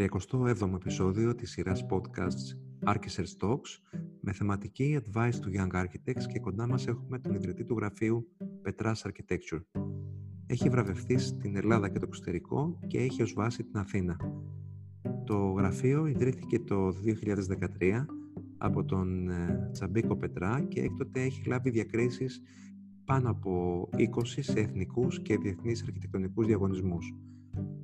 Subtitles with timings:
[0.00, 2.56] 37ο επεισόδιο της σειράς podcasts
[2.86, 7.76] Architects Talks με θεματική Advice to Young Architects και κοντά μας έχουμε τον ιδρυτή του
[7.76, 8.28] γραφείου
[8.64, 9.60] Petras Architecture.
[10.46, 14.16] Έχει βραβευτεί στην Ελλάδα και το εξωτερικό και έχει ως βάση την Αθήνα.
[15.24, 16.88] Το γραφείο ιδρύθηκε το
[17.80, 18.04] 2013
[18.58, 22.42] από τον ε, Τσαμπίκο Πετρά και έκτοτε έχει λάβει διακρίσεις
[23.04, 27.14] πάνω από 20 σε εθνικούς και διεθνείς αρχιτεκτονικούς διαγωνισμούς.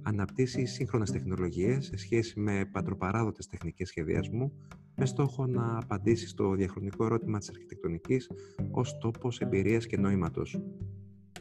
[0.08, 4.52] Αναπτύσσει σύγχρονες τεχνολογίες σε σχέση με πατροπαράδοτες τεχνικές σχεδιασμού
[4.96, 8.30] με στόχο να απαντήσει στο διαχρονικό ερώτημα της αρχιτεκτονικής
[8.70, 10.60] ως τόπος εμπειρίας και νοήματος.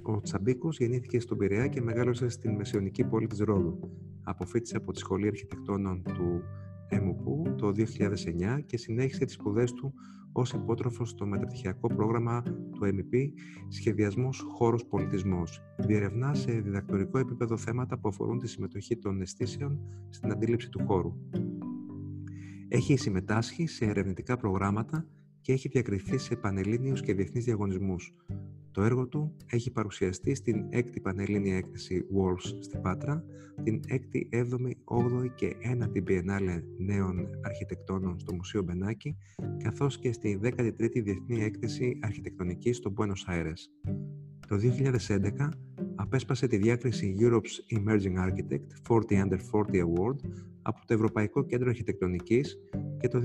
[0.01, 3.79] Ο Τσαμπίκος γεννήθηκε στον Πειραιά και μεγάλωσε στην μεσαιωνική πόλη της Ρόδου.
[4.23, 6.43] Αποφύτησε από τη Σχολή Αρχιτεκτόνων του
[6.87, 9.93] ΕΜΟΠΟΥ το 2009 και συνέχισε τις σπουδές του
[10.31, 13.29] ως υπότροφος στο μεταπτυχιακό πρόγραμμα του MEP
[13.69, 15.61] Σχεδιασμός Χώρος Πολιτισμός.
[15.77, 21.13] Διερευνά σε διδακτορικό επίπεδο θέματα που αφορούν τη συμμετοχή των αισθήσεων στην αντίληψη του χώρου.
[22.67, 25.07] Έχει συμμετάσχει σε ερευνητικά προγράμματα
[25.41, 28.13] και έχει διακριθεί σε πανελλήνιους και διεθνείς διαγωνισμούς.
[28.75, 33.23] Το έργο του έχει παρουσιαστεί στην 6η Πανελλήνια Έκθεση Walls στην Πάτρα,
[33.63, 39.17] την 6η, 7η, 8η και 1η Biennale Νέων Αρχιτεκτόνων στο Μουσείο Μπενάκη,
[39.63, 43.91] καθώς και στη 13η Διεθνή Έκθεση Αρχιτεκτονικής στο Buenos Aires.
[44.47, 45.49] Το 2011
[45.95, 50.19] απέσπασε τη διάκριση Europe's Emerging Architect 40 Under 40 Award
[50.61, 52.57] από το Ευρωπαϊκό Κέντρο Αρχιτεκτονικής
[52.99, 53.21] και το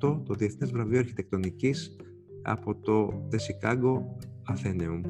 [0.00, 1.96] 2018 το Διεθνές Βραβείο Αρχιτεκτονικής
[2.42, 4.02] από το The Chicago
[4.52, 5.00] Athenaeum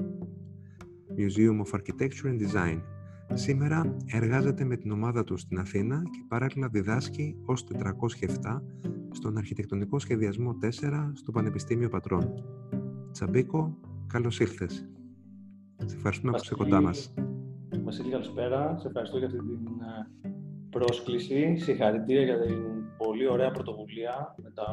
[1.17, 2.81] Museum of Architecture and Design.
[3.33, 8.61] Σήμερα εργάζεται με την ομάδα του στην Αθήνα και παράλληλα διδάσκει ως 407
[9.11, 12.33] στον Αρχιτεκτονικό Σχεδιασμό 4 στο Πανεπιστήμιο Πατρών.
[13.13, 14.89] Τσαμπίκο, καλώς ήρθες.
[15.85, 17.15] Σε ευχαριστούμε που είσαι κοντά μας.
[17.85, 18.79] Βασίλη, καλησπέρα.
[18.79, 20.31] Σε ευχαριστώ για αυτή την ε,
[20.71, 21.57] πρόσκληση.
[21.57, 22.57] Συγχαρητήρια για την
[22.97, 24.67] πολύ ωραία πρωτοβουλία με τα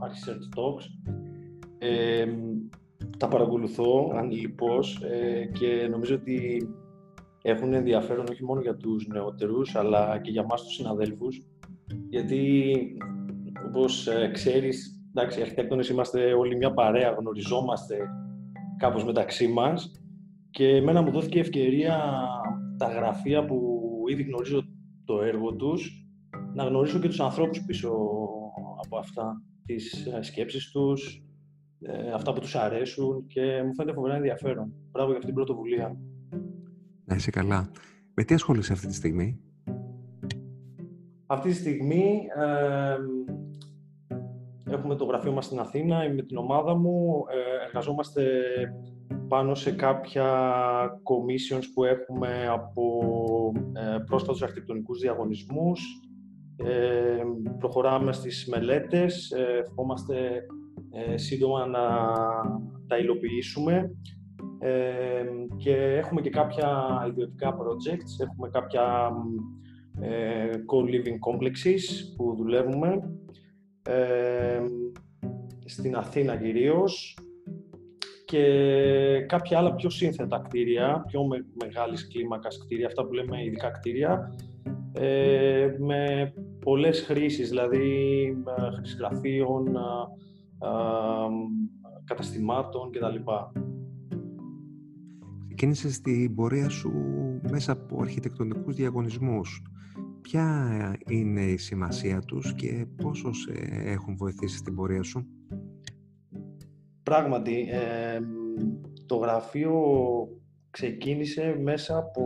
[0.00, 0.84] Architect Talks.
[1.84, 2.26] Ε,
[3.18, 6.68] τα παρακολουθώ ανηλυπώς ε, και νομίζω ότι
[7.42, 11.42] έχουν ενδιαφέρον όχι μόνο για τους νεότερους αλλά και για μας τους συναδέλφους
[12.08, 12.72] γιατί
[13.68, 17.96] όπως ε, ξέρεις, εντάξει, οι αρχιτέκτονες είμαστε όλοι μια παρέα, γνωριζόμαστε
[18.78, 19.90] κάπως μεταξύ μας
[20.50, 22.02] και εμένα μου δόθηκε ευκαιρία
[22.78, 23.80] τα γραφεία που
[24.10, 24.62] ήδη γνωρίζω
[25.04, 26.06] το έργο τους
[26.54, 27.90] να γνωρίσω και τους ανθρώπους πίσω
[28.84, 31.22] από αυτά, τις ε, σκέψεις τους,
[31.86, 34.72] ε, αυτά που τους αρέσουν και μου φαίνεται φοβερά ενδιαφέρον.
[34.90, 35.96] Μπράβο για αυτή την πρωτοβουλία.
[37.04, 37.70] Να είσαι καλά.
[38.14, 39.40] Με τι ασχολείσαι αυτή τη στιγμή;
[41.26, 42.96] Αυτή τη στιγμή ε,
[44.72, 48.22] έχουμε το γραφείο μας στην Αθήνα, με την ομάδα μου, ε, εργαζόμαστε
[49.28, 50.28] πάνω σε κάποια
[50.84, 53.02] commissions που έχουμε από
[53.72, 55.80] ε, πρόσφατους αρχιτεκτονικούς διαγωνισμούς.
[56.56, 57.22] Ε,
[57.58, 60.46] προχωράμε στις μελέτες, ε, ευχόμαστε
[60.94, 61.80] ε, σύντομα να
[62.86, 63.90] τα υλοποιήσουμε.
[64.58, 65.24] Ε,
[65.56, 66.68] και έχουμε και κάποια
[67.08, 69.12] ιδιωτικά projects, έχουμε κάποια
[70.00, 73.10] ε, co-living complexes που δουλεύουμε.
[73.88, 74.60] Ε,
[75.64, 77.18] στην Αθήνα κυρίως.
[78.24, 78.44] Και
[79.28, 84.34] κάποια άλλα πιο σύνθετα κτίρια, πιο με, μεγάλης κλίμακας κτίρια, αυτά που λέμε ειδικά κτίρια,
[84.92, 86.32] ε, με
[86.64, 87.88] πολλές χρήσεις, δηλαδή
[88.76, 89.76] χρήση γραφείων,
[92.04, 93.30] καταστημάτων κτλ.
[95.46, 96.92] Ξεκίνησες την πορεία σου
[97.50, 99.62] μέσα από αρχιτεκτονικούς διαγωνισμούς.
[100.20, 100.68] Ποια
[101.08, 103.52] είναι η σημασία τους και πόσο σε
[103.84, 105.26] έχουν βοηθήσει στην πορεία σου;
[107.02, 107.68] Πράγματι,
[109.06, 109.82] το γραφείο
[110.70, 112.24] ξεκίνησε μέσα από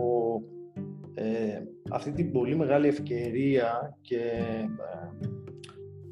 [1.13, 1.61] ε,
[1.91, 5.28] αυτή την πολύ μεγάλη ευκαιρία και ε,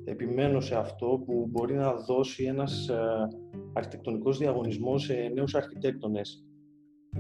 [0.10, 3.28] επιμένω σε αυτό που μπορεί να δώσει ένας ε,
[3.74, 6.46] αρχιτεκτονικός διαγωνισμός σε νέους αρχιτέκτονες.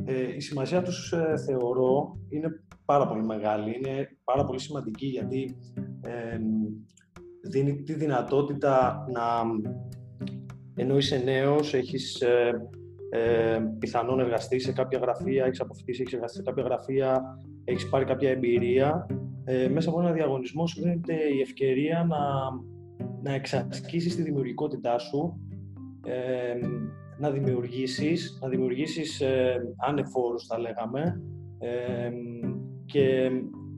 [0.06, 5.58] Ε, η σημασία τους ε, θεωρώ είναι πάρα πολύ μεγάλη, είναι πάρα πολύ σημαντική γιατί
[6.02, 6.38] ε,
[7.50, 9.24] δίνει τη δυνατότητα να
[10.80, 12.70] ενώ είσαι νέος, έχεις ε,
[13.10, 18.06] ε, πιθανόν εργαστεί σε κάποια γραφεία, έχεις αποφυτίσει, έχεις εργαστεί σε κάποια γραφεία, έχεις πάρει
[18.06, 19.06] κάποια εμπειρία.
[19.44, 22.18] Ε, μέσα από ένα διαγωνισμό σου δίνεται η ευκαιρία να
[23.28, 25.40] να εξασκήσεις τη δημιουργικότητά σου,
[26.06, 26.54] ε,
[27.20, 31.22] να δημιουργήσεις, να δημιουργήσεις ε, ανεφόρους θα λέγαμε
[31.60, 32.10] ε,
[32.86, 33.32] και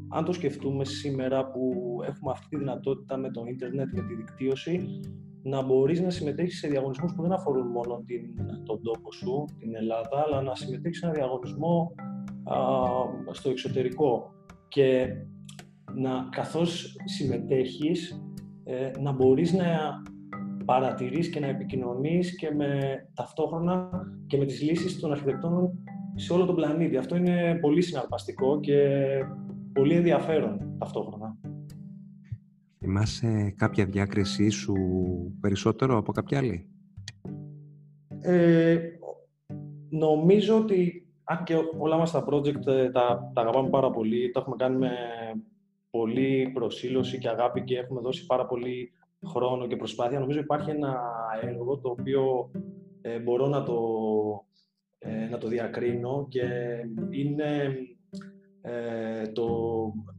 [0.10, 1.74] αν το σκεφτούμε σήμερα που
[2.08, 5.00] έχουμε αυτή τη δυνατότητα με το ίντερνετ, με τη δικτύωση,
[5.44, 8.36] να μπορείς να συμμετέχεις σε διαγωνισμούς που δεν αφορούν μόνο την,
[8.66, 11.92] τον τόπο σου, την Ελλάδα, αλλά να συμμετέχεις σε ένα διαγωνισμό
[12.44, 12.56] α,
[13.32, 14.34] στο εξωτερικό.
[14.68, 15.08] Και
[15.96, 18.22] να, καθώς συμμετέχεις,
[18.70, 19.66] ε, να μπορείς να
[20.66, 22.70] παρατηρείς και να επικοινωνείς και με,
[23.14, 23.90] ταυτόχρονα
[24.28, 25.80] και με τις λύσεις των αρχιτεκτών
[26.16, 26.98] σε όλο τον πλανήτη.
[26.98, 28.98] Αυτό είναι πολύ συναρπαστικό και
[29.74, 31.38] πολύ ενδιαφέρον ταυτόχρονα.
[32.80, 34.74] Θυμάσαι κάποια διάκρισή σου
[35.42, 36.70] περισσότερο από κάποια άλλη;
[38.22, 38.78] Ε,
[39.90, 44.40] νομίζω ότι αν και όλα μας τα project ε, τα, τα αγαπάμε πάρα πολύ, τα
[44.40, 44.92] έχουμε κάνει με
[45.90, 48.92] πολύ προσήλωση και αγάπη και έχουμε δώσει πάρα πολύ
[49.26, 50.20] χρόνο και προσπάθεια.
[50.20, 51.00] Νομίζω υπάρχει ένα
[51.42, 52.52] έργο το οποίο
[53.02, 53.80] ε, μπορώ να το,
[54.98, 56.46] ε, να το διακρίνω και
[57.10, 57.78] είναι
[58.62, 59.48] ε, το,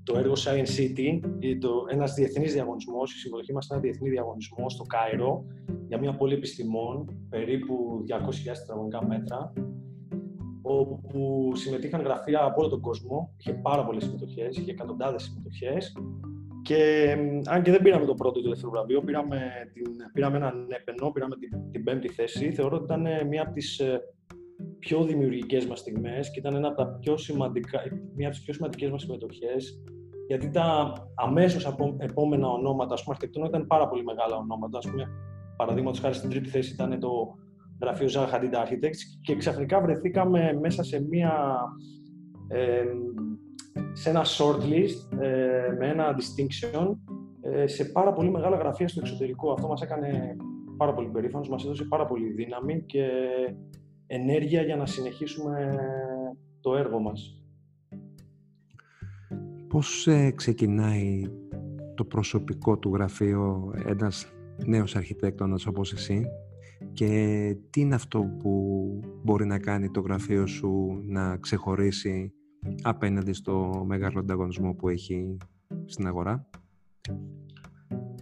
[0.03, 1.21] το έργο Science City,
[1.61, 5.45] το, ένας διεθνής διαγωνισμός, η συμμετοχή μας ένα διεθνή διαγωνισμό στο Κάιρο
[5.89, 9.53] για μια πόλη επιστημών, περίπου 200.000 τετραγωνικά μέτρα,
[10.63, 15.97] όπου συμμετείχαν γραφεία από όλο τον κόσμο, είχε πάρα πολλές συμμετοχές, είχε εκατοντάδες συμμετοχές
[16.63, 17.11] και
[17.47, 19.41] αν και δεν πήραμε το πρώτο ή το δεύτερο βραβείο, πήραμε,
[19.73, 22.53] την, πήραμε έναν έπαινο, πήραμε την, την πέμπτη θέση.
[22.53, 24.01] Θεωρώ ότι ήταν μία από τις ε,
[24.79, 27.81] πιο δημιουργικές μας στιγμές και ήταν ένα από τα πιο σημαντικά,
[28.15, 29.83] μία από τις πιο σημαντικές μας συμμετοχές
[30.31, 34.79] γιατί τα αμέσως επόμενα ονόματα, ας πούμε, αρχιτεκτονών ήταν πάρα πολύ μεγάλα ονόματα.
[34.79, 35.09] Ας πούμε,
[35.57, 37.35] παραδείγματος χάρη στην τρίτη θέση ήταν το
[37.81, 41.59] γραφείος Zaha Hadid Architects και ξαφνικά βρεθήκαμε μέσα σε μία
[42.49, 42.85] ε,
[43.93, 46.95] σε ένα shortlist ε, με ένα distinction
[47.41, 49.53] ε, σε πάρα πολύ μεγάλα γραφεία στο εξωτερικό.
[49.53, 50.37] Αυτό μας έκανε
[50.77, 53.09] πάρα πολύ περήφανος, μας έδωσε πάρα πολύ δύναμη και
[54.07, 55.77] ενέργεια για να συνεχίσουμε
[56.61, 57.41] το έργο μας.
[59.69, 61.23] Πώς ε, ξεκινάει
[61.95, 64.33] το προσωπικό του γραφείο ένας
[64.67, 66.27] νέος αρχιτέκτονας όπως εσύ;
[66.93, 72.33] Και τι είναι αυτό που μπορεί να κάνει το γραφείο σου να ξεχωρίσει
[72.83, 75.37] απέναντι στο μεγάλο ανταγωνισμό που έχει
[75.85, 76.49] στην αγορά;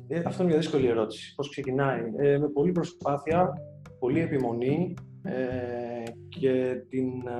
[0.06, 1.34] Ε, αυτό είναι μια δύσκολη ερώτηση.
[1.34, 3.52] Πώς ξεκινάει; Ε, με πολλή προσπάθεια,
[3.98, 7.32] πολλή επιμονή ε, και την ε,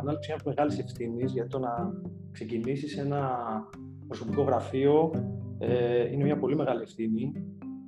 [0.00, 1.92] ανάληψη μιας μεγάλης ευθύνης για το να
[2.32, 3.30] ξεκινήσεις ένα
[4.06, 5.10] προσωπικό γραφείο
[5.58, 7.32] ε, είναι μια πολύ μεγάλη ευθύνη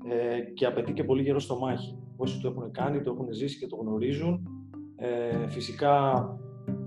[0.08, 1.99] ε, και απαιτεί και πολύ γερό στο μάχη.
[2.22, 4.46] Όσοι το έχουν κάνει, το έχουν ζήσει και το γνωρίζουν.
[4.96, 6.26] Ε, φυσικά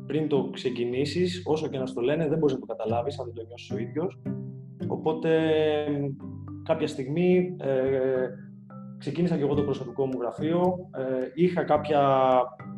[0.05, 3.33] πριν το ξεκινήσεις, όσο και να στο λένε, δεν μπορείς να το καταλάβεις αν δεν
[3.33, 4.21] το νιώσεις ο ίδιος.
[4.87, 5.29] Οπότε
[6.63, 8.27] κάποια στιγμή ε,
[8.97, 10.89] ξεκίνησα και εγώ το προσωπικό μου γραφείο.
[10.97, 12.31] Ε, είχα κάποια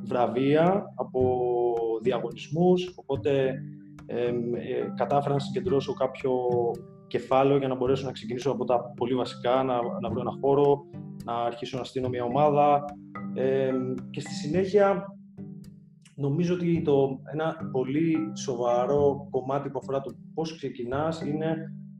[0.04, 1.44] βραβεία από
[2.02, 3.54] διαγωνισμούς, οπότε
[4.06, 4.31] ε,
[4.96, 6.31] κατάφερα να συγκεντρώσω κάποιο
[7.07, 10.86] κεφάλαιο για να μπορέσω να ξεκινήσω από τα πολύ βασικά, να, να βρω ένα χώρο,
[11.25, 12.86] να αρχίσω να στείλω μια ομάδα
[14.10, 15.16] και στη συνέχεια
[16.18, 21.56] Νομίζω ότι το, ένα πολύ σοβαρό κομμάτι που αφορά το πώς ξεκινάς είναι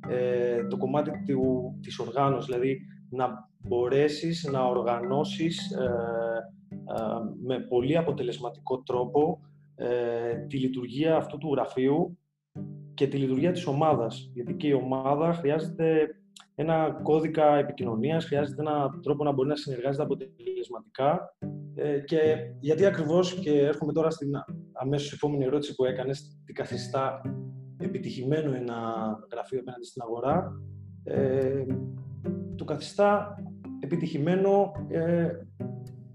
[0.10, 2.80] ε, το κομμάτι του, της οργάνωσης, δηλαδή
[3.10, 5.84] να μπορέσεις να οργανώσεις ε,
[6.70, 7.04] ε,
[7.44, 9.40] με πολύ αποτελεσματικό τρόπο
[10.48, 12.18] τη λειτουργία αυτού του γραφείου
[12.94, 14.30] και τη λειτουργία της ομάδας.
[14.34, 16.08] Γιατί και η ομάδα χρειάζεται
[16.56, 21.36] ένα κώδικα επικοινωνίας, χρειάζεται ένα τρόπο να μπορεί να συνεργάζεται αποτελεσματικά.
[21.76, 24.30] Ε, και γιατί ακριβώς, και έρχομαι τώρα στην
[24.74, 27.22] αμέσως επόμενη ερώτηση που έκανες, τι καθιστά
[27.78, 28.78] επιτυχημένο ένα
[29.32, 30.52] γραφείο απέναντι στην αγορά,
[31.04, 31.66] ε,
[32.56, 33.36] το καθιστά
[33.80, 35.28] επιτυχημένο ε,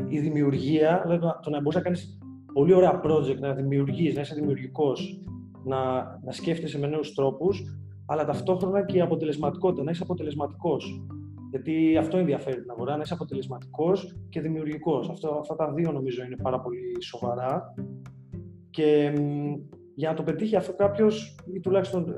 [0.09, 2.19] η δημιουργία, δηλαδή το να μπορείς να κάνεις
[2.53, 5.25] πολύ ωραία project, να δημιουργείς, να είσαι δημιουργικός,
[5.65, 7.81] να, να σκέφτεσαι με νέους τρόπους,
[8.11, 11.05] αλλά ταυτόχρονα και η αποτελεσματικότητα, να είσαι αποτελεσματικός.
[11.51, 15.09] Γιατί αυτό ενδιαφέρει την αγορά, να είσαι αποτελεσματικός και δημιουργικός.
[15.41, 17.75] Αυτά τα δύο νομίζω είναι πάρα πολύ σοβαρά.
[18.71, 19.13] Και
[19.95, 22.09] για να το πετύχει αυτό κάποιος, ή τουλάχιστον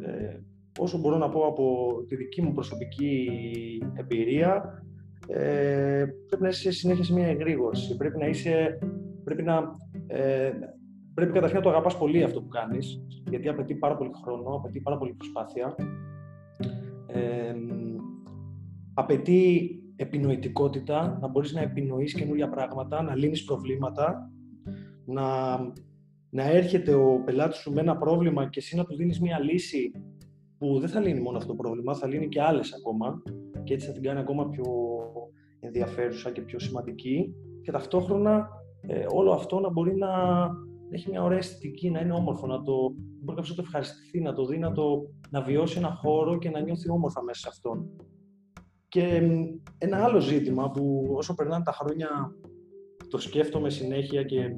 [0.00, 0.40] ε,
[0.78, 3.28] όσο μπορώ να πω από τη δική μου προσωπική
[3.94, 4.82] εμπειρία,
[5.26, 7.96] ε, πρέπει να είσαι συνέχεια σε μια εγρήγορση.
[7.96, 8.78] Πρέπει να είσαι,
[9.24, 9.62] πρέπει να,
[10.06, 10.50] ε,
[11.16, 14.80] πρέπει καταρχήν να το αγαπάς πολύ αυτό που κάνεις, γιατί απαιτεί πάρα πολύ χρόνο, απαιτεί
[14.80, 15.74] πάρα πολύ προσπάθεια.
[17.06, 17.54] Ε,
[18.94, 24.30] απαιτεί επινοητικότητα, να μπορείς να επινοείς καινούργια πράγματα, να λύνεις προβλήματα,
[25.04, 25.56] να,
[26.30, 29.92] να έρχεται ο πελάτης σου με ένα πρόβλημα και εσύ να του δίνεις μια λύση
[30.58, 33.22] που δεν θα λύνει μόνο αυτό το πρόβλημα, θα λύνει και άλλες ακόμα
[33.64, 34.64] και έτσι θα την κάνει ακόμα πιο
[35.60, 38.48] ενδιαφέρουσα και πιο σημαντική και ταυτόχρονα
[38.86, 40.08] ε, όλο αυτό να μπορεί να
[40.90, 42.72] έχει μια ωραία αισθητική, να είναι όμορφο, να το
[43.20, 46.50] μπορεί κάποιος να το ευχαριστηθεί, να το δει, να, το, να βιώσει ένα χώρο και
[46.50, 47.90] να νιώθει όμορφα μέσα σε αυτόν.
[48.88, 49.22] Και
[49.78, 52.08] ένα άλλο ζήτημα που όσο περνάνε τα χρόνια
[53.10, 54.56] το σκέφτομαι συνέχεια και,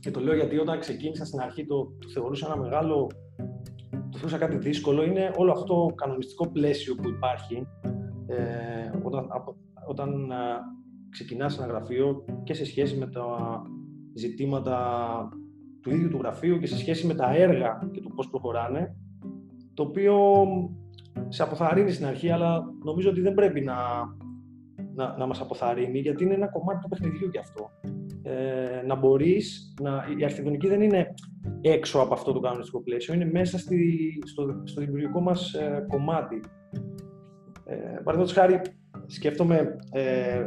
[0.00, 3.06] και το λέω γιατί όταν ξεκίνησα στην αρχή το, το θεωρούσα ένα μεγάλο
[4.10, 7.66] το θεωρούσα κάτι δύσκολο είναι όλο αυτό το κανονιστικό πλαίσιο που υπάρχει
[8.26, 9.28] ε, όταν,
[9.88, 10.34] όταν ε,
[11.10, 13.26] ξεκινάς ένα γραφείο και σε σχέση με τα
[14.14, 14.78] ζητήματα
[15.82, 18.96] του ίδιου του γραφείου και σε σχέση με τα έργα και το πώς προχωράνε,
[19.74, 20.16] το οποίο
[21.28, 23.74] σε αποθαρρύνει στην αρχή, αλλά νομίζω ότι δεν πρέπει να,
[24.94, 27.70] να, να μας αποθαρρύνει, γιατί είναι ένα κομμάτι του παιχνιδιού γι' αυτό.
[28.22, 31.14] Ε, να μπορείς, να, η αρχιτεκτονική δεν είναι
[31.60, 36.40] έξω από αυτό το κανονιστικό πλαίσιο, είναι μέσα στη, στο, στο δημιουργικό μας ε, κομμάτι.
[37.64, 38.60] Ε, Παραδείγματος χάρη,
[39.06, 40.46] σκέφτομαι, ε,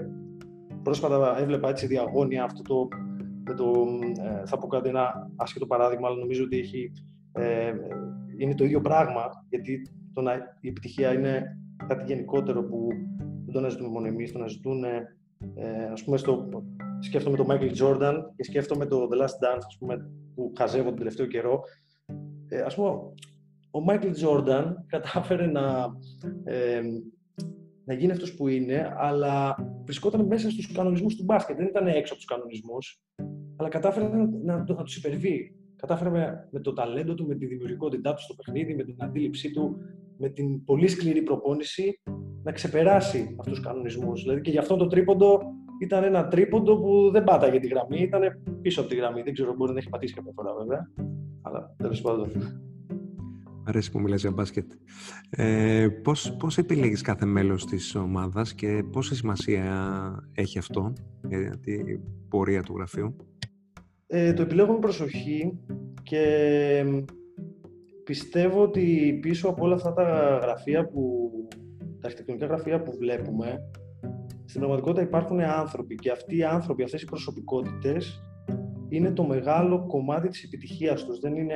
[0.83, 2.87] πρόσφατα έβλεπα έτσι διαγώνια αυτό το,
[3.53, 3.87] το
[4.23, 6.91] ε, θα πω κάτι ένα άσχετο παράδειγμα, αλλά νομίζω ότι έχει,
[7.31, 7.73] ε,
[8.37, 9.81] είναι το ίδιο πράγμα, γιατί
[10.13, 12.87] το να, η επιτυχία είναι κάτι γενικότερο που
[13.17, 16.49] δεν το αναζητούμε μόνο εμείς, το αναζητούν, ε, ας πούμε, στο,
[16.99, 20.97] σκέφτομαι το Michael Jordan και σκέφτομαι το The Last Dance, ας πούμε, που χαζεύω τον
[20.97, 21.61] τελευταίο καιρό.
[22.47, 22.89] Ε, ας πούμε,
[23.71, 25.85] ο Michael Jordan κατάφερε να,
[26.43, 26.81] ε,
[27.85, 31.57] να γίνει αυτός που είναι, αλλά βρισκόταν μέσα στους κανονισμούς του μπάσκετ.
[31.57, 33.01] Δεν ήταν έξω από τους κανονισμούς,
[33.55, 35.55] αλλά κατάφερε να, να, να τους υπερβεί.
[35.75, 39.51] Κατάφερε με, με το ταλέντο του, με τη δημιουργικότητά του στο παιχνίδι, με την αντίληψή
[39.51, 39.77] του,
[40.17, 42.01] με την πολύ σκληρή προπόνηση,
[42.43, 44.21] να ξεπεράσει αυτούς τους κανονισμούς.
[44.21, 45.41] Δηλαδή και γι' αυτό το τρίποντο
[45.81, 48.21] ήταν ένα τρίποντο που δεν πάταγε τη γραμμή, ήταν
[48.61, 49.21] πίσω από τη γραμμή.
[49.21, 50.91] Δεν ξέρω, μπορεί να έχει πατήσει κάποια φορά βέβαια.
[51.41, 52.31] Αλλά τέλος πάντων.
[53.67, 54.71] Αρέσει που μιλάς για μπάσκετ.
[55.29, 60.93] Ε, πώς, πώς επιλέγεις κάθε μέλος της ομάδας και πόση σημασία έχει αυτό
[61.27, 63.15] για την πορεία του γραφείου;
[64.07, 65.59] Ε, το επιλέγω με προσοχή
[66.03, 66.83] και
[68.03, 71.31] πιστεύω ότι πίσω από όλα αυτά τα γραφεία που,
[71.99, 73.69] τα αρχιτεκτονικά γραφεία που βλέπουμε,
[74.45, 78.21] στην πραγματικότητα υπάρχουν άνθρωποι και αυτοί οι άνθρωποι, αυτές οι προσωπικότητες
[78.89, 81.19] είναι το μεγάλο κομμάτι της επιτυχίας τους.
[81.19, 81.55] Δεν είναι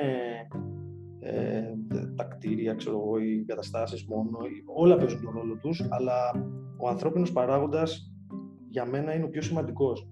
[1.30, 1.74] ε,
[2.16, 4.38] τα κτίρια, ξέρω εγώ, οι καταστάσεις μόνο.
[4.76, 8.14] Όλα παίζουν τον ρόλο τους, αλλά ο ανθρώπινος παράγοντας
[8.70, 10.10] για μένα είναι ο πιο σημαντικός.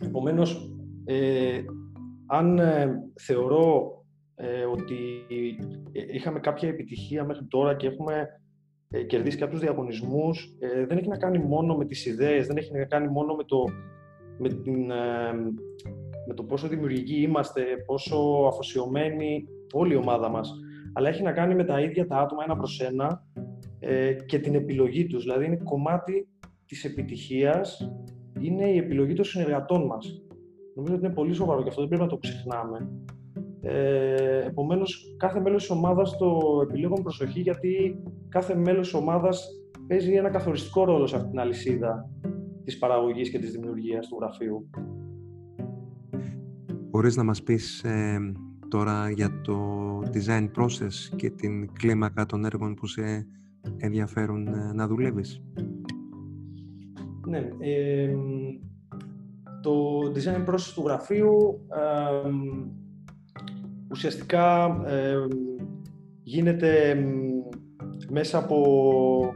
[0.00, 0.74] Επομένως,
[1.04, 1.60] ε,
[2.26, 3.90] αν ε, θεωρώ
[4.34, 4.96] ε, ότι
[6.12, 8.26] είχαμε κάποια επιτυχία μέχρι τώρα και έχουμε
[8.90, 12.72] ε, κερδίσει κάποιους διαγωνισμούς ε, δεν έχει να κάνει μόνο με τις ιδέες, δεν έχει
[12.72, 13.64] να κάνει μόνο με το,
[14.38, 15.32] με την, ε,
[16.26, 20.52] με το πόσο δημιουργικοί είμαστε, πόσο αφοσιωμένοι όλη η ομάδα μας,
[20.92, 23.24] αλλά έχει να κάνει με τα ίδια τα άτομα ένα προς ένα
[23.78, 25.22] ε, και την επιλογή τους.
[25.22, 26.28] Δηλαδή είναι κομμάτι
[26.66, 27.90] της επιτυχίας,
[28.40, 30.22] είναι η επιλογή των συνεργατών μας.
[30.74, 32.90] Νομίζω ότι είναι πολύ σοβαρό και αυτό δεν πρέπει να το ξεχνάμε.
[33.60, 39.48] Ε, επομένως, κάθε μέλος της ομάδας το επιλέγω με προσοχή γιατί κάθε μέλος της ομάδας
[39.86, 42.10] παίζει ένα καθοριστικό ρόλο σε αυτήν την αλυσίδα
[42.64, 44.70] της παραγωγής και της δημιουργίας του γραφείου.
[46.90, 48.18] Μπορείς να μας πεις ε,
[48.68, 53.26] τώρα για το design process και την κλίμακα των έργων που σε
[53.76, 55.42] ενδιαφέρουν ε, να δουλεύεις;
[57.26, 57.48] Ναι,
[59.62, 61.60] το design process του γραφείου
[63.90, 64.76] ουσιαστικά
[66.22, 67.04] γίνεται
[68.10, 69.34] μέσα από...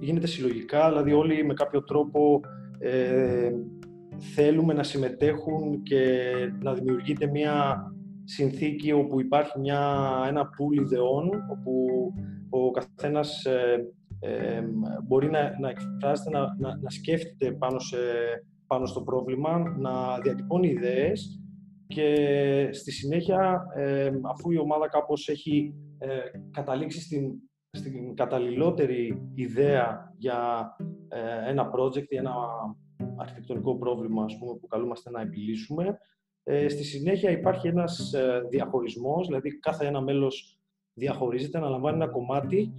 [0.00, 2.40] γίνεται συλλογικά, δηλαδή όλοι με κάποιο τρόπο
[2.78, 3.50] ε,
[4.34, 6.32] θέλουμε να συμμετέχουν και
[6.62, 7.84] να δημιουργείται μια
[8.34, 11.86] συνθήκη όπου υπάρχει μια, ένα pool ιδεών, όπου
[12.50, 14.62] ο καθένας ε, ε,
[15.06, 17.96] μπορεί να, να εκφράζεται, να, να, να σκέφτεται πάνω, σε,
[18.66, 21.40] πάνω στο πρόβλημα, να διατυπώνει ιδέες
[21.86, 26.18] και στη συνέχεια, ε, αφού η ομάδα κάπως έχει ε,
[26.50, 27.32] καταλήξει στην,
[27.70, 30.70] στην καταλληλότερη ιδέα για
[31.08, 32.34] ε, ένα project ή ένα
[33.16, 35.98] αρχιτεκτονικό πρόβλημα ας πούμε, που καλούμαστε να επιλύσουμε,
[36.68, 38.14] στη συνέχεια υπάρχει ένας
[38.48, 40.58] διαχωρισμός, δηλαδή κάθε ένα μέλος
[40.94, 42.74] διαχωρίζεται, αναλαμβάνει ένα κομμάτι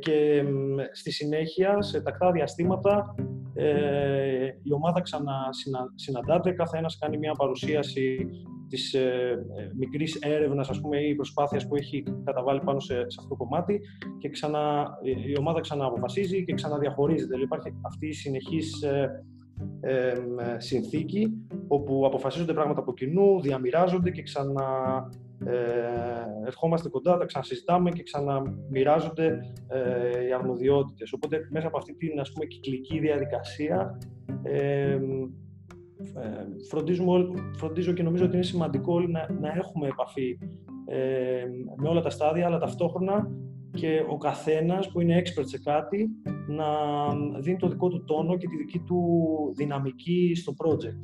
[0.00, 0.44] και
[0.92, 3.14] στη συνέχεια, σε τακτά διαστήματα,
[3.54, 8.26] ε, η ομάδα ξανασυναντάται, κάθε ένας κάνει μια παρουσίαση
[8.68, 13.16] της ε, ε, μικρής έρευνας ας πούμε, ή προσπάθειας που έχει καταβάλει πάνω σε, σε
[13.18, 13.80] αυτό το κομμάτι
[14.18, 17.26] και ξανα, η ομάδα ξανααποφασίζει και ξαναδιαχωρίζεται.
[17.26, 19.24] Δηλαδή υπάρχει αυτή η συνεχής ε,
[19.80, 20.14] ε,
[20.56, 21.32] συνθήκη
[21.68, 24.64] όπου αποφασίζονται πράγματα από κοινού, διαμοιράζονται και ξανα
[25.44, 29.38] ε, ερχόμαστε κοντά, τα ξανασυζητάμε και ξαναμοιράζονται
[29.68, 31.12] ε, οι αρμοδιότητες.
[31.12, 33.98] Οπότε μέσα από αυτή την ας πούμε, κυκλική διαδικασία
[34.42, 34.98] ε,
[36.14, 40.38] ε, φροντίζουμε, φροντίζω και νομίζω ότι είναι σημαντικό όλοι να, να έχουμε επαφή
[40.86, 41.44] ε,
[41.76, 43.30] με όλα τα στάδια, αλλά ταυτόχρονα
[43.72, 46.08] και ο καθένας που είναι expert σε κάτι
[46.46, 46.66] να
[47.40, 49.02] δίνει το δικό του τόνο και τη δική του
[49.56, 50.98] δυναμική στο project.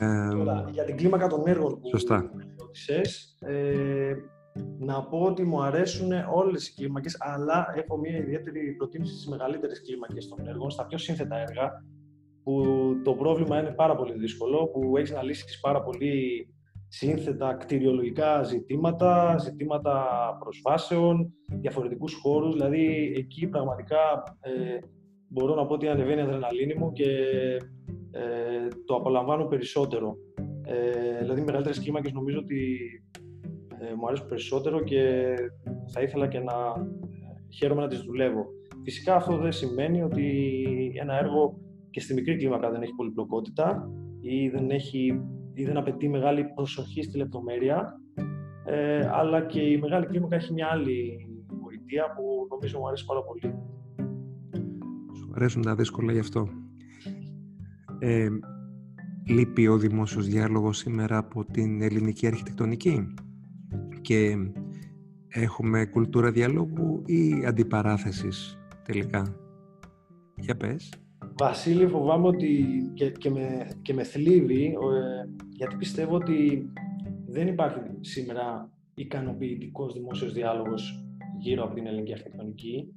[0.00, 0.28] Ε,
[0.70, 2.30] για την κλίμακα των έργων που Σωστά.
[2.58, 3.36] ρώτησες.
[3.40, 4.14] Ε,
[4.78, 9.82] να πω ότι μου αρέσουν όλες οι κλίμακες, αλλά έχω μια ιδιαίτερη προτίμηση στις μεγαλύτερες
[9.82, 11.84] κλίμακες των έργων, στα πιο σύνθετα έργα,
[12.42, 12.64] που
[13.04, 16.48] το πρόβλημα είναι πάρα πολύ δύσκολο, που έχεις να λύσεις πάρα πολύ
[16.88, 20.04] σύνθετα κτηριολογικά ζητήματα, ζητήματα
[20.40, 24.78] προσβάσεων, διαφορετικούς χώρους, δηλαδή εκεί πραγματικά ε,
[25.28, 27.10] μπορώ να πω ότι ανεβαίνει η αδρεναλίνη μου και
[28.10, 30.16] ε, το απολαμβάνω περισσότερο.
[30.62, 32.78] Ε, δηλαδή, μεγαλύτερες κλίμακες νομίζω ότι
[33.80, 35.34] ε, μου αρέσουν περισσότερο και
[35.92, 38.46] θα ήθελα και να ε, χαίρομαι να τις δουλεύω.
[38.82, 40.26] Φυσικά αυτό δεν σημαίνει ότι
[41.00, 41.58] ένα έργο
[41.90, 43.90] και στη μικρή κλίμακα δεν έχει πολυπλοκότητα
[44.20, 45.20] ή δεν, έχει,
[45.58, 48.00] ή δεν απαιτεί μεγάλη προσοχή στη λεπτομέρεια,
[48.64, 51.26] ε, αλλά και η μεγάλη κλίμακα έχει μια άλλη
[51.62, 53.54] γοητεία που νομίζω μου αρέσει πάρα πολύ.
[55.18, 56.48] Σου αρέσουν τα δύσκολα γι' αυτό.
[57.98, 58.28] Ε,
[59.26, 63.14] λείπει ο δημόσιος διάλογος σήμερα από την ελληνική αρχιτεκτονική
[64.00, 64.36] και
[65.28, 69.36] έχουμε κουλτούρα διαλόγου ή αντιπαράθεσης τελικά;
[70.36, 71.05] Για πες.
[71.38, 72.64] Βασίλη, φοβάμαι ότι
[72.94, 76.70] και, και, με, και με θλίβει, ε, γιατί πιστεύω ότι
[77.26, 81.04] δεν υπάρχει σήμερα ικανοποιητικός δημόσιος διάλογος
[81.38, 82.94] γύρω από την ελληνική αρχιτεκτονική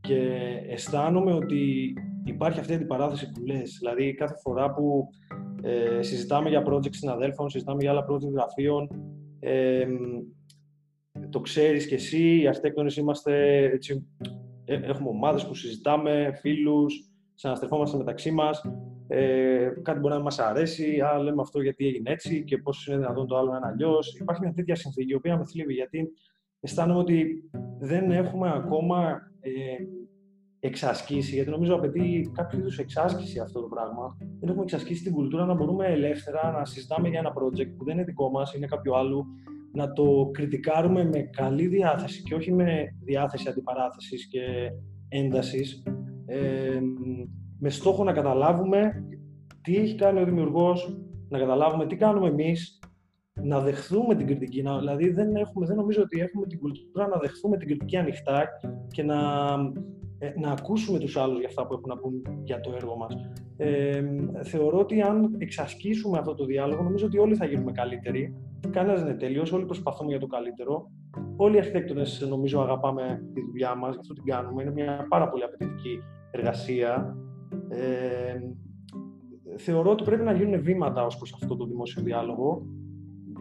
[0.00, 1.92] και αισθάνομαι ότι
[2.24, 3.76] υπάρχει αυτή η αντιπαράθεση που λες.
[3.78, 5.08] Δηλαδή, κάθε φορά που
[5.62, 8.88] ε, συζητάμε για project συναδέλφων, συζητάμε για άλλα project γραφείων,
[9.40, 9.86] ε,
[11.30, 14.06] το ξέρεις και εσύ, οι αρχιτέκτονες είμαστε, έτσι,
[14.64, 17.07] ε, έχουμε ομάδες που συζητάμε, φίλους,
[17.38, 18.62] συναστρεφόμαστε μεταξύ μας,
[19.08, 22.96] ε, κάτι μπορεί να μας αρέσει, α, λέμε αυτό γιατί έγινε έτσι και πώς είναι
[22.96, 24.18] δυνατόν το άλλο να είναι αλλιώς.
[24.20, 26.08] Υπάρχει μια τέτοια συνθήκη, η οποία με θλίβει, γιατί
[26.60, 29.50] αισθάνομαι ότι δεν έχουμε ακόμα ε,
[30.60, 34.16] εξασκήσει, γιατί νομίζω απαιτεί κάποιο είδους εξάσκηση αυτό το πράγμα.
[34.40, 37.94] Δεν έχουμε εξασκήσει την κουλτούρα να μπορούμε ελεύθερα να συζητάμε για ένα project που δεν
[37.94, 39.24] είναι δικό μας, είναι κάποιου άλλου,
[39.72, 44.40] να το κριτικάρουμε με καλή διάθεση και όχι με διάθεση αντιπαράθεσης και
[45.08, 45.82] έντασης,
[46.28, 46.80] ε,
[47.58, 49.04] με στόχο να καταλάβουμε
[49.62, 52.78] τι έχει κάνει ο δημιουργός, να καταλάβουμε τι κάνουμε εμείς,
[53.42, 54.62] να δεχθούμε την κριτική.
[54.62, 58.48] Να, δηλαδή δεν, έχουμε, δεν νομίζω ότι έχουμε την κουλτούρα να δεχθούμε την κριτική ανοιχτά
[58.90, 59.16] και να,
[60.18, 63.14] ε, να ακούσουμε τους άλλους για αυτά που έχουν να πούν για το έργο μας.
[63.56, 64.04] Ε,
[64.42, 68.34] θεωρώ ότι αν εξασκήσουμε αυτό το διάλογο, νομίζω ότι όλοι θα γίνουμε καλύτεροι.
[68.70, 70.90] Κανένας δεν είναι τέλειος, όλοι προσπαθούμε για το καλύτερο.
[71.36, 74.62] Όλοι οι αρχιτέκτονες νομίζω αγαπάμε τη δουλειά μας, γι' αυτό την κάνουμε.
[74.62, 75.98] Είναι μια πάρα πολύ απαιτητική
[76.30, 77.16] εργασία.
[77.68, 78.38] Ε,
[79.56, 82.66] θεωρώ ότι πρέπει να γίνουν βήματα ως προς αυτό το δημόσιο διάλογο,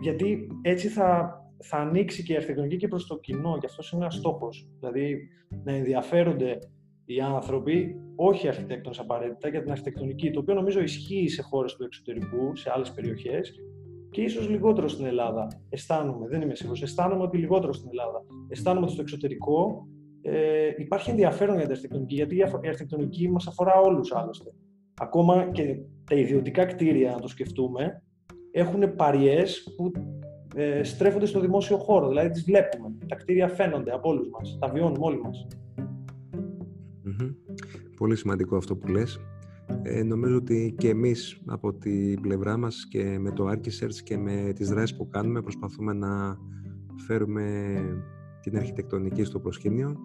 [0.02, 4.02] γιατί έτσι θα, θα ανοίξει και η αρχιτεκτονική και προς το κοινό, και αυτός είναι
[4.02, 4.70] ένας στόχος.
[4.80, 5.30] Δηλαδή,
[5.64, 6.58] να ενδιαφέρονται
[7.06, 11.76] οι άνθρωποι, όχι οι αρχιτέκτονες απαραίτητα, για την αρχιτεκτονική, το οποίο νομίζω ισχύει σε χώρες
[11.76, 13.54] του εξωτερικού, σε άλλες περιοχές,
[14.10, 15.48] και ίσως λιγότερο στην Ελλάδα.
[15.70, 16.82] Αισθάνομαι, δεν είμαι σίγουρος.
[16.82, 18.24] Αισθάνομαι ότι λιγότερο στην Ελλάδα.
[18.48, 19.88] Αισθάνομαι ότι στο εξωτερικό
[20.22, 24.54] ε, υπάρχει ενδιαφέρον για την αρχιτεκτονική, γιατί η αρχιτεκτονική μας αφορά όλους άλλωστε.
[25.00, 28.04] Ακόμα και τα ιδιωτικά κτίρια, να το σκεφτούμε,
[28.52, 29.92] έχουν παριές που
[30.56, 32.08] ε, στρέφονται στο δημόσιο χώρο.
[32.08, 32.96] Δηλαδή τις βλέπουμε.
[33.08, 34.58] Τα κτίρια φαίνονται από όλους μας.
[34.62, 35.48] Τα βιώνουμε όλοι μας.
[37.98, 39.20] Πολύ σημαντικό αυτό που λες.
[39.82, 44.52] Ε, νομίζω ότι και εμείς από την πλευρά μας και με το Archisearch και με
[44.56, 46.38] τις δράσεις που κάνουμε προσπαθούμε να
[47.08, 47.76] φέρουμε
[48.50, 49.98] την αρχιτεκτονική στο προσκήνιο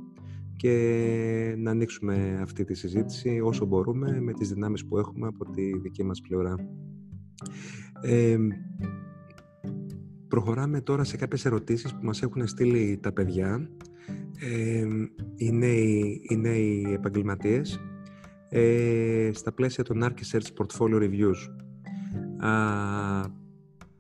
[0.57, 5.79] και να ανοίξουμε αυτή τη συζήτηση όσο μπορούμε με τις δυνάμεις που έχουμε από τη
[5.79, 6.55] δική μας πλευρά.
[8.03, 8.37] Ε,
[10.29, 13.71] προχωράμε τώρα σε κάποιες ερωτήσεις που μας έχουν στείλει τα παιδιά,
[14.41, 14.87] ε,
[15.37, 17.81] οι, νέοι, οι νέοι επαγγελματίες,
[18.49, 21.49] ε, στα πλαίσια των Archisearch Portfolio Reviews.
[22.47, 22.51] Α,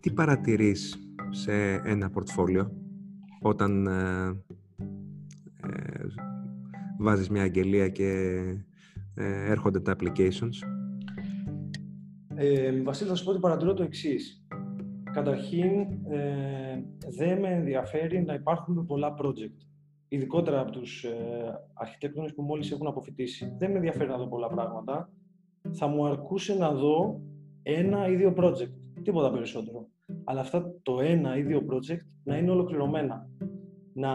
[0.00, 0.96] τι παρατηρείς
[1.30, 2.81] σε ένα portfolio
[3.42, 4.26] όταν ε,
[5.66, 6.06] ε,
[6.98, 8.08] βάζεις μια αγγελία και
[9.14, 10.66] ε, έρχονται τα applications.
[12.34, 14.46] Ε, Βασίλη, θα σου πω ότι παρατηρώ το εξής.
[15.12, 15.70] Καταρχήν,
[16.10, 19.66] ε, δεν με ενδιαφέρει να υπάρχουν πολλά project
[20.12, 21.10] ειδικότερα από τους ε,
[21.74, 23.54] αρχιτέκτονες που μόλις έχουν αποφυτίσει.
[23.58, 25.10] Δεν με ενδιαφέρει να δω πολλά πράγματα.
[25.72, 27.20] Θα μου αρκούσε να δω
[27.62, 29.88] ένα ή δύο project, τίποτα περισσότερο.
[30.24, 33.28] Αλλά αυτά το ένα ή δύο project να είναι ολοκληρωμένα.
[33.94, 34.10] Να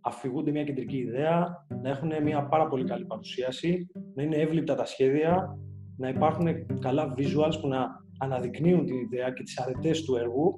[0.00, 4.84] αφηγούνται μια κεντρική ιδέα, να έχουν μια πάρα πολύ καλή παρουσίαση, να είναι εύληπτα τα
[4.84, 5.58] σχέδια,
[5.96, 6.46] να υπάρχουν
[6.78, 7.86] καλά visuals που να
[8.18, 10.56] αναδεικνύουν την ιδέα και τις αρετές του έργου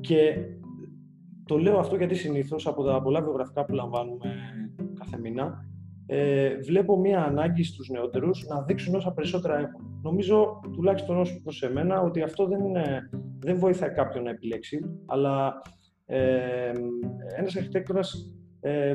[0.00, 0.36] και
[1.46, 4.34] το λέω αυτό γιατί συνήθως από τα πολλά βιογραφικά που λαμβάνουμε
[4.98, 5.64] κάθε μήνα,
[6.06, 10.00] ε, βλέπω μία ανάγκη στους νεότερους να δείξουν όσα περισσότερα έχουν.
[10.02, 15.62] Νομίζω, τουλάχιστον όσο προς εμένα, ότι αυτό δεν είναι δεν βοηθάει κάποιον να επιλέξει, αλλά
[16.06, 16.72] ε,
[17.38, 18.94] ένας αρχιτέκτονας ε,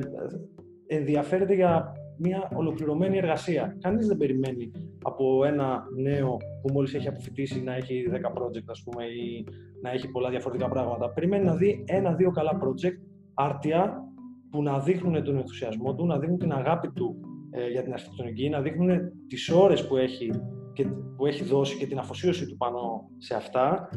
[0.88, 3.78] ενδιαφέρεται για μια ολοκληρωμένη εργασία.
[3.82, 8.84] Κανείς δεν περιμένει από ένα νέο που μόλις έχει αποφυτίσει να έχει 10 project ας
[8.84, 9.46] πούμε ή
[9.82, 11.10] να έχει πολλά διαφορετικά πράγματα.
[11.10, 12.98] Περιμένει να δει ένα-δύο καλά project
[13.34, 14.04] άρτια
[14.52, 17.20] που να δείχνουν τον ενθουσιασμό του, να δείχνουν την αγάπη του
[17.52, 20.30] ε, για την αρχιτεκτονική, να δείχνουν τις ώρες που έχει,
[20.74, 23.90] και, που έχει δώσει και την αφοσίωση του πάνω σε αυτά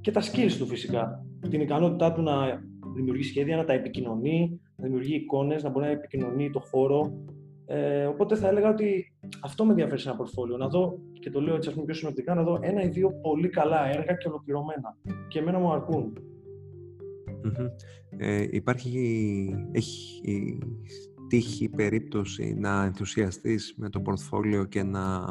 [0.00, 1.26] και τα skills του φυσικά.
[1.50, 2.62] Την ικανότητά του να
[2.94, 7.24] δημιουργεί σχέδια, να τα επικοινωνεί, να δημιουργεί εικόνες, να μπορεί να επικοινωνεί το χώρο.
[7.66, 10.56] Ε, οπότε θα έλεγα ότι αυτό με ενδιαφέρει σε ένα πορτφόλιο.
[10.56, 13.10] Να δω, και το λέω έτσι ας πούμε πιο συνοπτικά, να δω ένα ή δύο
[13.22, 14.96] πολύ καλά έργα και ολοκληρωμένα.
[15.28, 16.12] Και εμένα μου αρκούν.
[18.18, 20.58] Ε, υπάρχει, έχει
[21.28, 25.24] τύχη περίπτωση να ενθουσιαστείς με το πορτφόλιο και να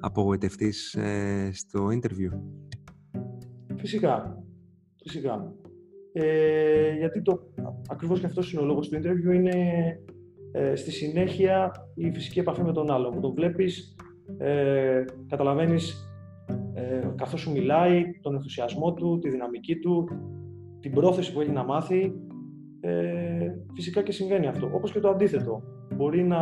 [0.00, 2.40] απογοητευτείς ε, στο interview;
[3.76, 4.39] Φυσικά.
[5.02, 5.54] Φυσικά.
[6.12, 7.40] Ε, γιατί το,
[7.88, 9.54] ακριβώς και αυτός είναι ο λόγος του interview είναι
[10.52, 13.10] ε, στη συνέχεια η φυσική επαφή με τον άλλο.
[13.10, 13.96] Που τον βλέπεις,
[14.38, 16.10] ε, καταλαβαίνεις
[16.74, 20.08] ε, καθώς σου μιλάει, τον ενθουσιασμό του, τη δυναμική του,
[20.80, 22.12] την πρόθεση που έχει να μάθει,
[22.80, 24.70] ε, φυσικά και συμβαίνει αυτό.
[24.72, 25.62] Όπως και το αντίθετο.
[25.94, 26.38] Μπορεί να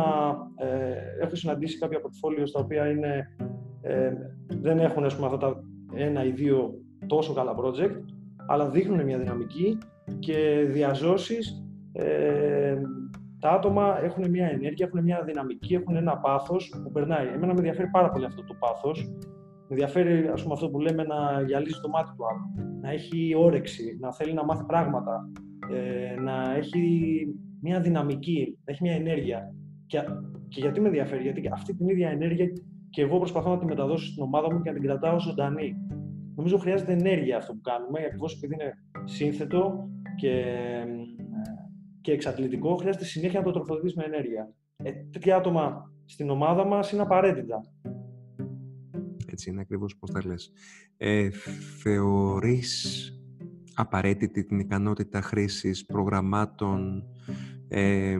[0.55, 3.35] ε, έχω συναντήσει κάποια portfolio στα οποία είναι,
[3.81, 4.11] ε,
[4.47, 6.73] δεν έχουν ας πούμε, αυτά τα ένα ή δύο
[7.07, 7.99] τόσο καλά project,
[8.49, 9.77] αλλά δείχνουν μια δυναμική
[10.19, 12.75] και διαζώσεις ε,
[13.39, 17.27] τα άτομα έχουν μια ενέργεια, έχουν μια δυναμική, έχουν ένα πάθος που περνάει.
[17.27, 19.09] Εμένα με ενδιαφέρει πάρα πολύ αυτό το πάθος
[19.69, 22.69] με ενδιαφέρει ας πούμε, αυτό που λέμε να γυαλίζει το μάτι του άλλου.
[22.81, 25.29] Να έχει όρεξη, να θέλει να μάθει πράγματα,
[25.71, 26.83] ε, να έχει
[27.61, 29.53] μια δυναμική, να έχει μια ενέργεια.
[29.85, 29.99] Και,
[30.47, 32.45] και γιατί με ενδιαφέρει, γιατί αυτή την ίδια ενέργεια
[32.89, 35.75] και εγώ προσπαθώ να τη μεταδώσω στην ομάδα μου και να την κρατάω ζωντανή.
[36.39, 38.73] Νομίζω χρειάζεται ενέργεια αυτό που κάνουμε, ακριβώς επειδή είναι
[39.03, 40.55] σύνθετο και,
[42.01, 44.53] και εξατλητικό, χρειάζεται συνέχεια να το τροφοδοτείς με ενέργεια.
[44.83, 47.61] Ε, τέτοια άτομα στην ομάδα μας είναι απαραίτητα
[49.39, 50.51] έτσι είναι ακριβώς πώς τα λες.
[50.97, 51.29] Ε,
[51.81, 53.13] θεωρείς
[53.73, 57.03] απαραίτητη την ικανότητα χρήσης προγραμμάτων
[57.71, 58.17] ε,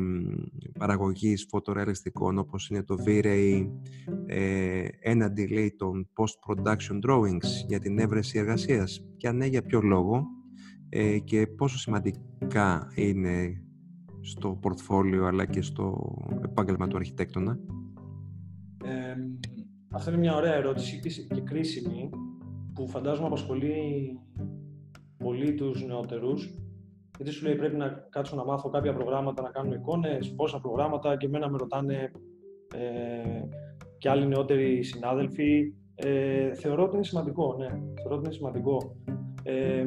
[0.80, 3.70] παραγωγής φωτορεαλιστικών όπως είναι το V-Ray
[4.26, 9.82] ε, έναντι λέει των post-production drawings για την έβρεση εργασίας και αν ναι για ποιο
[9.82, 10.26] λόγο
[10.90, 13.64] ε, και πόσο σημαντικά είναι
[14.22, 17.60] στο πορτφόλιο αλλά και στο επάγγελμα του αρχιτέκτονα.
[19.92, 22.10] Αυτό είναι μια ωραία ερώτηση και κρίσιμη
[22.74, 24.20] που φαντάζομαι απασχολεί
[25.18, 26.54] πολύ τους νεότερους
[27.20, 31.18] γιατί σου λέει πρέπει να κάτσω να μάθω κάποια προγράμματα, να κάνω εικόνες, πόσα προγράμματα
[31.18, 32.12] και εμένα με ρωτάνε
[32.76, 33.42] ε,
[33.98, 35.74] και άλλοι νεότεροι συνάδελφοι.
[35.96, 37.68] Ε, θεωρώ ότι είναι σημαντικό, ναι.
[37.68, 38.96] Θεωρώ ότι είναι σημαντικό.
[39.44, 39.86] Ε,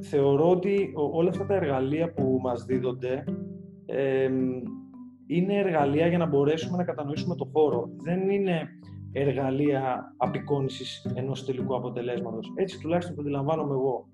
[0.00, 3.24] θεωρώ ότι όλα αυτά τα εργαλεία που μας δίδονται
[3.86, 4.30] ε,
[5.26, 7.88] είναι εργαλεία για να μπορέσουμε να κατανοήσουμε το χώρο.
[8.04, 8.68] Δεν είναι
[9.12, 12.52] εργαλεία απεικόνησης ενός τελικού αποτελέσματος.
[12.54, 14.08] Έτσι τουλάχιστον το αντιλαμβάνομαι εγώ.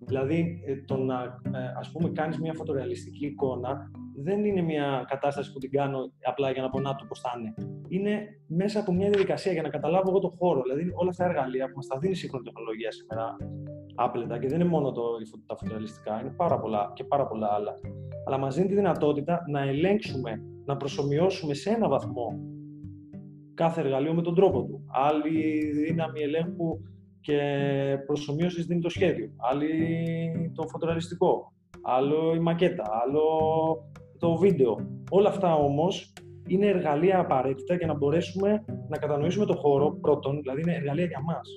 [0.00, 3.90] Δηλαδή, ε, το να ε, ας πούμε κάνεις μια φωτορεαλιστική εικόνα
[4.22, 7.30] δεν είναι μια κατάσταση που την κάνω απλά για να πω να το πώς θα
[7.38, 7.54] είναι.
[7.88, 10.62] Είναι μέσα από μια διαδικασία για να καταλάβω εγώ το χώρο.
[10.62, 13.36] Δηλαδή, όλα αυτά τα εργαλεία που μας τα δίνει η σύγχρονη τεχνολογία σήμερα,
[13.94, 15.02] άπλετα, και δεν είναι μόνο το,
[15.46, 17.74] τα φωτορεαλιστικά, είναι πάρα πολλά και πάρα πολλά άλλα.
[18.26, 22.40] Αλλά μας δίνει τη δυνατότητα να ελέγξουμε, να προσωμιώσουμε σε ένα βαθμό
[23.54, 24.84] κάθε εργαλείο με τον τρόπο του.
[24.86, 26.80] Άλλη δύναμη ελέγχου
[27.20, 27.38] και
[28.06, 29.30] προσωμείωσης δίνει το σχέδιο.
[29.50, 31.52] Άλλη το φωτορεαλιστικό.
[31.82, 32.84] Άλλο η μακέτα.
[33.04, 33.22] Άλλο
[34.18, 34.76] το βίντεο.
[35.10, 36.12] Όλα αυτά όμως
[36.46, 41.22] είναι εργαλεία απαραίτητα για να μπορέσουμε να κατανοήσουμε το χώρο πρώτον, δηλαδή είναι εργαλεία για
[41.22, 41.48] μας.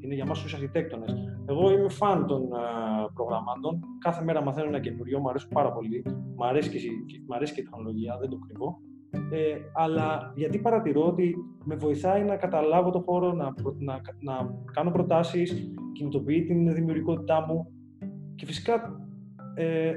[0.00, 1.14] Είναι για μας τους αρχιτέκτονες.
[1.46, 3.80] Εγώ είμαι φαν των uh, προγραμμάτων.
[3.98, 6.02] Κάθε μέρα μαθαίνω ένα καινούριο, μου αρέσει πάρα πολύ.
[6.36, 6.76] Μου αρέσει και,
[7.28, 8.80] αρέσει και η τεχνολογία, δεν το κρύβω.
[9.12, 14.90] Ε, αλλά γιατί παρατηρώ ότι με βοηθάει να καταλάβω το χώρο, να, να, να κάνω
[14.90, 17.66] προτάσεις, κινητοποιεί την δημιουργικότητά μου
[18.34, 19.00] και φυσικά
[19.54, 19.92] ε,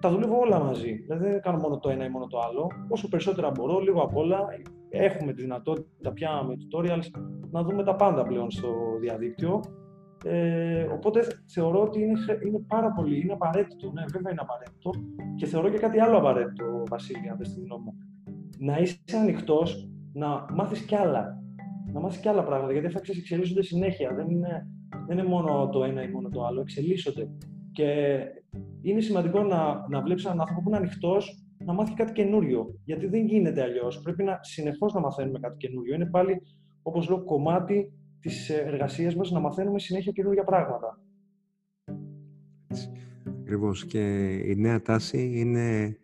[0.00, 0.92] τα δουλεύω όλα μαζί.
[0.92, 2.70] Δηλαδή δεν κάνω μόνο το ένα ή μόνο το άλλο.
[2.88, 4.38] Όσο περισσότερα μπορώ, λίγο απ' όλα,
[4.88, 8.68] έχουμε τη δυνατότητα πια με tutorials να δούμε τα πάντα πλέον στο
[9.00, 9.60] διαδίκτυο.
[10.24, 14.90] Ε, οπότε θεωρώ ότι είναι, είναι πάρα πολύ, είναι απαραίτητο, ναι, βέβαια είναι απαραίτητο
[15.36, 17.94] και θεωρώ και κάτι άλλο απαραίτητο, Βασίλη, αν δεν τη γνώμη μου
[18.64, 21.42] να είσαι ανοιχτός να μάθεις κι άλλα.
[21.92, 22.72] Να μάθεις κι άλλα πράγματα.
[22.72, 24.14] Γιατί αυτά εξελίσσονται συνέχεια.
[24.14, 24.66] Δεν είναι,
[25.06, 26.60] δεν είναι μόνο το ένα ή μόνο το άλλο.
[26.60, 27.28] Εξελίσσονται.
[27.72, 28.18] Και
[28.82, 32.80] είναι σημαντικό να, να βλέπεις έναν άνθρωπο που είναι ανοιχτός να μάθει κάτι καινούριο.
[32.84, 34.00] Γιατί δεν γίνεται αλλιώς.
[34.00, 35.94] Πρέπει να συνεχώς να μαθαίνουμε κάτι καινούριο.
[35.94, 36.42] Είναι πάλι,
[36.82, 41.00] όπως λέω, κομμάτι της εργασίας μας να μαθαίνουμε συνέχεια καινούργια πράγματα.
[43.40, 43.86] Ακριβώς.
[43.86, 45.96] Και η νέα τάση είναι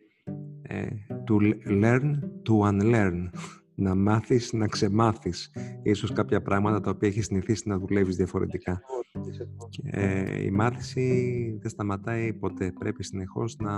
[0.62, 0.86] ε,
[1.30, 1.36] to
[1.82, 3.28] learn to unlearn.
[3.74, 5.50] Να μάθεις, να ξεμάθεις
[5.82, 8.80] ίσως κάποια πράγματα τα οποία έχεις συνηθίσει να δουλεύεις διαφορετικά.
[9.68, 12.72] Και, ε, η μάθηση δεν σταματάει ποτέ.
[12.78, 13.72] Πρέπει συνεχώς να,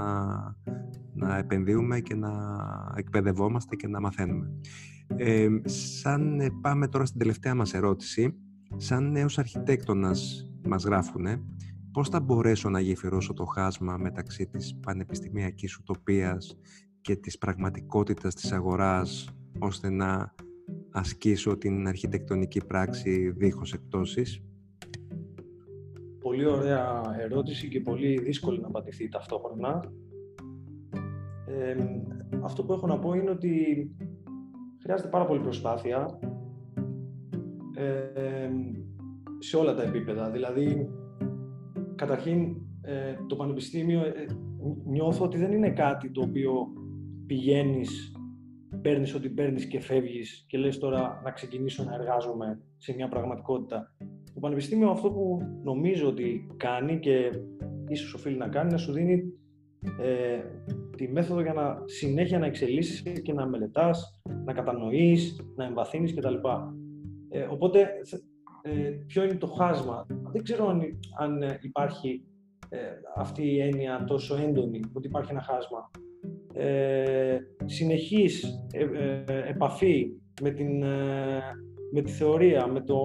[1.15, 2.31] να επενδύουμε και να
[2.97, 4.51] εκπαιδευόμαστε και να μαθαίνουμε.
[5.17, 8.35] Ε, σαν ε, πάμε τώρα στην τελευταία μας ερώτηση,
[8.77, 11.43] σαν νέος αρχιτέκτονας μας γράφουνε,
[11.93, 16.59] πώς θα μπορέσω να γεφυρώσω το χάσμα μεταξύ της πανεπιστημιακής ουτοπίας
[17.03, 20.35] και της πραγματικότητας της αγοράς, ώστε να
[20.91, 24.43] ασκήσω την αρχιτεκτονική πράξη δίχως εκτόσεις;
[26.21, 29.93] Πολύ ωραία ερώτηση και πολύ δύσκολη να απαντηθεί ταυτόχρονα.
[32.43, 33.91] αυτό που έχω να πω είναι ότι
[34.83, 36.19] χρειάζεται πάρα πολύ προσπάθεια
[39.39, 40.31] σε όλα τα επίπεδα.
[40.31, 40.89] Δηλαδή,
[41.95, 44.27] καταρχήν, ε, το πανεπιστήμιο ε,
[44.85, 46.53] νιώθω ότι δεν είναι κάτι το οποίο
[47.33, 48.13] πηγαίνεις,
[48.83, 53.95] παίρνεις ό,τι παίρνεις και φεύγεις και λες τώρα να ξεκινήσω να εργάζομαι σε μια πραγματικότητα.
[54.35, 57.31] Το πανεπιστήμιο αυτό που νομίζω ότι κάνει και
[57.89, 59.23] ίσως οφείλει να κάνει, να σου δίνει
[60.01, 60.41] ε,
[60.97, 66.35] τη μέθοδο για να συνέχεια να εξελίσσεσαι και να μελετάς, να κατανοείς, να εμβαθύνεις κτλ.
[67.29, 67.89] Ε, οπότε,
[68.63, 70.81] ε, ποιο είναι το χάσμα; Δεν ξέρω αν,
[71.19, 72.25] αν υπάρχει
[72.69, 72.79] ε,
[73.17, 75.91] αυτή η έννοια τόσο έντονη, ότι υπάρχει ένα χάσμα.
[76.55, 78.85] Ε, συνεχής ε,
[79.27, 80.07] ε, επαφή
[80.43, 80.85] με την
[81.95, 82.99] με τη θεωρία, με, το,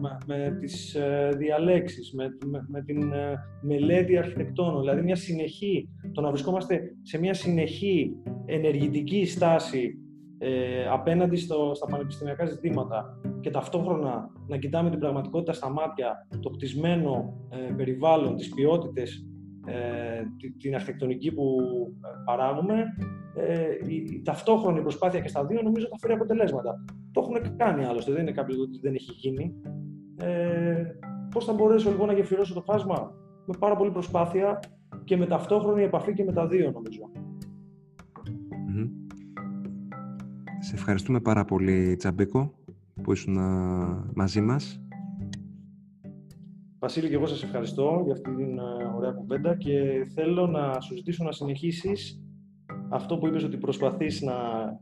[0.00, 2.28] με, με τις ε, διαλέξεις, με,
[2.68, 8.12] με, την ε, μελέτη αρχιτεκτόνων, δηλαδή μια συνεχή, το να βρισκόμαστε σε μια συνεχή
[8.46, 9.98] ενεργητική στάση
[10.38, 16.50] ε, απέναντι στο, στα πανεπιστημιακά ζητήματα και ταυτόχρονα να κοιτάμε την πραγματικότητα στα μάτια, το
[16.50, 19.26] κτισμένο ε, περιβάλλον, τις ποιότητες,
[20.58, 21.44] την αρχιτεκτονική που
[22.24, 22.84] παράγουμε,
[23.86, 26.84] η, η ταυτόχρονη προσπάθεια και στα δύο νομίζω θα φέρει αποτελέσματα.
[27.12, 29.54] Το έχουν κάνει άλλωστε, δεν είναι κάποιος ότι δεν έχει γίνει.
[30.16, 30.84] Ε,
[31.30, 33.14] Πώς θα μπορέσω λοιπόν να γεφυρώσω το χάσμα
[33.46, 34.58] με πάρα πολύ προσπάθεια
[35.04, 37.10] και με ταυτόχρονη επαφή και με τα δύο νομίζω.
[40.58, 42.54] Σε ευχαριστούμε πάρα πολύ Τσαμπίκο
[43.02, 43.38] που ήσουν
[44.14, 44.80] μαζί μας.
[46.82, 48.58] Βασίλη και εγώ σας ευχαριστώ για αυτή την
[48.96, 52.22] ωραία κουβέντα και θέλω να σου ζητήσω να συνεχίσεις
[52.88, 54.34] αυτό που είπες ότι προσπαθείς να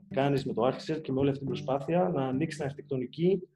[0.08, 3.48] κάνεις με το Architect και με όλη αυτή την προσπάθεια, να ανοίξεις την αρχιτεκτονική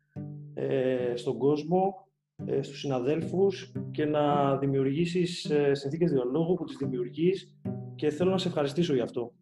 [0.54, 2.08] ε, στον κόσμο,
[2.44, 7.56] ε, στους συναδέλφους και να δημιουργήσεις ε, συνθήκες διαλόγου που τις δημιουργείς
[7.94, 9.32] και θέλω να σε ευχαριστήσω για αυτό.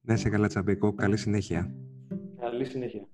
[0.00, 0.94] Να είσαι καλά Τσαμπίκο.
[0.94, 1.74] Καλή συνέχεια.
[2.40, 3.08] Καλή συνέχεια.